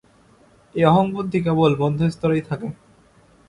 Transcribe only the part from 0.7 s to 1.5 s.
এই অহংবুদ্ধি